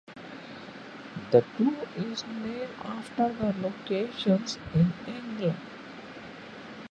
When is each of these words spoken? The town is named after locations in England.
The 1.29 1.41
town 1.59 1.75
is 1.95 2.23
named 2.25 2.69
after 2.83 3.37
locations 3.61 4.57
in 4.73 4.91
England. 5.05 5.55